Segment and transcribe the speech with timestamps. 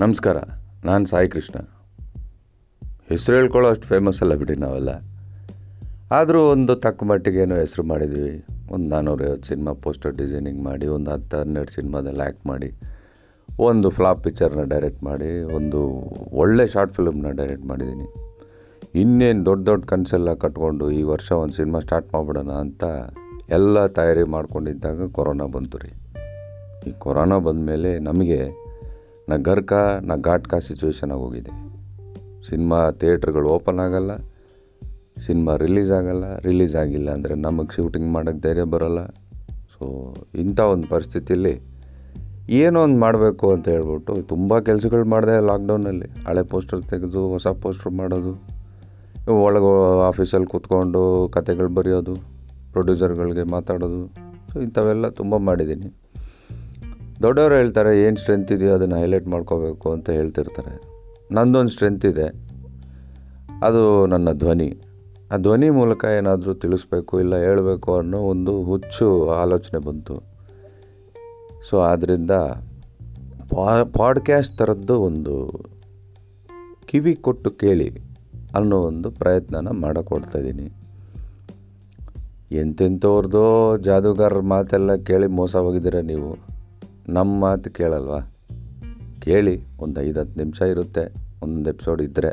[0.00, 0.38] ನಮಸ್ಕಾರ,
[0.86, 1.58] ನಾನು ಸಾಯಿ ಕೃಷ್ಣ.
[3.10, 4.90] ಹೆಸರು ಹೇಳ್ಕೊಳ್ಳೋ ಅಷ್ಟು ಫೇಮಸ್ ಅಲ್ಲ ಬಿಡಿ ನಾವೆಲ್ಲ.
[6.16, 8.32] ಆದರೂ ಒಂದು ತಕ್ಕ ಮಟ್ಟಿಗೆ ಏನೋ ಹೆಸರು ಮಾಡಿದ್ವಿ.
[8.74, 12.68] ಒಂದು ನಾನ್ನೂರೈವತ್ತು ಸಿನಿಮಾ ಪೋಸ್ಟರ್ ಡಿಸೈನಿಂಗ್ ಮಾಡಿ, ಒಂದು ಹತ್ತು ಹನ್ನೆರಡು ಸಿನಿಮಾದಲ್ಲಿ ಆ್ಯಕ್ಟ್ ಮಾಡಿ,
[13.68, 15.80] ಒಂದು ಫ್ಲಾಪ್ ಪಿಕ್ಚರ್ನ ಡೈರೆಕ್ಟ್ ಮಾಡಿ, ಒಂದು
[16.42, 18.06] ಒಳ್ಳೆ ಶಾರ್ಟ್ ಫಿಲ್ಮ್ನ ಡೈರೆಕ್ಟ್ ಮಾಡಿದ್ದೀನಿ.
[19.04, 22.84] ಇನ್ನೇನು ದೊಡ್ಡ ದೊಡ್ಡ ಕನಸೆಲ್ಲ ಕಟ್ಕೊಂಡು ಈ ವರ್ಷ ಒಂದು ಸಿನಿಮಾ ಸ್ಟಾರ್ಟ್ ಮಾಡಿಬಿಡೋಣ ಅಂತ
[23.60, 25.92] ಎಲ್ಲ ತಯಾರಿ ಮಾಡ್ಕೊಂಡಿದ್ದಾಗ ಕೊರೋನಾ ಬಂತು ರೀ.
[26.88, 28.40] ಈ ಕೊರೋನಾ ಬಂದಮೇಲೆ ನಮಗೆ
[29.30, 29.72] ನಾ ಗರ್ಕ,
[30.08, 31.52] ನಾ ಘಾಟ್ಕ ಸಿಚುವೇಶನ್ ಆಗೋಗಿದೆ
[32.48, 34.12] ಸಿನಿಮಾ ಥಿಯೇಟ್ರ್ಗಳು ಓಪನ್ ಆಗಲ್ಲ,
[35.24, 39.00] ಸಿನಿಮಾ ರಿಲೀಸ್ ಆಗಲ್ಲ, ರಿಲೀಸ್ ಆಗಿಲ್ಲ ಅಂದರೆ ನಮಗೆ ಶೂಟಿಂಗ್ ಮಾಡೋಕ್ಕೆ ಧೈರ್ಯ ಬರೋಲ್ಲ.
[39.74, 39.86] ಸೊ
[40.42, 41.54] ಇಂಥ ಒಂದು ಪರಿಸ್ಥಿತಿಯಲ್ಲಿ
[42.60, 48.32] ಏನೋ ಒಂದು ಮಾಡಬೇಕು ಅಂತ ಹೇಳ್ಬಿಟ್ಟು ತುಂಬ ಕೆಲಸಗಳು ಮಾಡಿದೆ ಲಾಕ್ಡೌನಲ್ಲಿ ಹಳೆ ಪೋಸ್ಟರ್ ತೆಗೆದು, ಹೊಸ ಪೋಸ್ಟರ್ ಮಾಡೋದು,
[49.46, 49.70] ಒಳಗೆ
[50.10, 51.02] ಆಫೀಸಲ್ಲಿ ಕೂತ್ಕೊಂಡು
[51.36, 52.14] ಕತೆಗಳು ಬರೆಯೋದು
[52.74, 54.02] ಪ್ರೊಡ್ಯೂಸರ್ಗಳಿಗೆ ಮಾತಾಡೋದು.
[54.48, 55.88] ಸೊ ಇಂಥವೆಲ್ಲ ತುಂಬ ಮಾಡಿದ್ದೀನಿ.
[57.22, 60.80] ದೊಡ್ಡವರು ಹೇಳ್ತಾರೆ, ಏನು ಸ್ಟ್ರೆಂತ್ ಇದೆಯೋ ಅದನ್ನು ಹೈಲೈಟ್ ಮಾಡ್ಕೋಬೇಕು ಅಂತ ಹೇಳ್ತಿರ್ತಾರೆ.
[61.34, 62.26] ನಂದೊಂದು ಸ್ಟ್ರೆಂತ್ ಇದೆ.
[63.62, 64.78] ಅದು ನನ್ನ ಧ್ವನಿ.
[65.32, 70.22] ಆ ಧ್ವನಿ ಮೂಲಕ ಏನಾದರೂ ತಿಳಿಸ್ಬೇಕು ಇಲ್ಲ ಹೇಳಬೇಕು ಅನ್ನೋ ಒಂದು ಹುಚ್ಚು ಆಲೋಚನೆ ಬಂತು.
[71.70, 72.30] ಸೊ ಆದ್ದರಿಂದ
[73.92, 75.50] ಪಾಡ್ಕ್ಯಾಸ್ಟ್ ಥರದ್ದು ಒಂದು
[76.86, 78.00] ಕಿವಿ ಕೊಟ್ಟು ಕೇಳಿ
[78.54, 80.70] ಅನ್ನೋ ಒಂದು ಪ್ರಯತ್ನನ ಮಾಡೋಕೊಡ್ತಾಯಿದ್ದೀನಿ
[82.52, 86.55] ಎಂತೆಂಥವ್ರದ್ದೋ ಜಾದೂಗಾರರ ಮಾತೆಲ್ಲ ಕೇಳಿ ಮೋಸ ಹೋಗಿದ್ದೀರ ನೀವು.
[87.08, 88.20] ನಮ್ಮ ಮಾತು ಕೇಳಲ್ವಾ?
[89.24, 91.04] ಕೇಳಿ, ಒಂದು ಐದು ಹತ್ತು ನಿಮಿಷ ಇರುತ್ತೆ
[91.42, 92.30] ಒಂದೊಂದು ಎಪಿಸೋಡ್ ಇದ್ದರೆ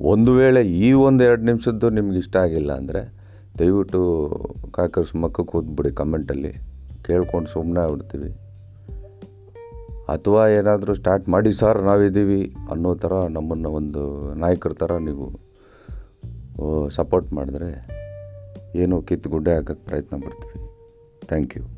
[0.00, 3.02] ಒಂದು ವೇಳೆ ಈ ಒಂದು ಎರಡು ನಿಮಿಷದ್ದು ನಿಮ್ಗೆ ಇಷ್ಟ ಆಗಿಲ್ಲ ಅಂದರೆ,
[3.58, 4.00] ದಯವಿಟ್ಟು
[4.76, 6.52] ಕಾಕರ್ಸ್ ಮಕ್ಕಕ್ಕೆ ಕೂತ್ಬಿಡಿ ಕಮೆಂಟಲ್ಲಿ
[7.06, 8.30] ಕೇಳ್ಕೊಂಡು ಸುಮ್ಮನೆ ಆಗ್ಬಿಡ್ತೀವಿ.
[10.14, 14.02] ಅಥವಾ ಏನಾದರೂ ಸ್ಟಾರ್ಟ್ ಮಾಡಿ ಸರ್ ನಾವಿದ್ದೀವಿ ಅನ್ನೋ ಥರ ನಮ್ಮನ್ನು ಒಂದು
[14.34, 15.26] ನಾಯಕರ ಥರ ನೀವು
[16.88, 17.70] ಸಪೋರ್ಟ್ ಮಾಡಿದ್ರೆ,
[18.82, 20.58] ಏನು ಕಿತ್ತು ಗುಡ್ಡೆ ಹಾಕೋಕ್ಕೆ ಪ್ರಯತ್ನ ಪಡ್ತೀವಿ.
[21.26, 21.75] Thank you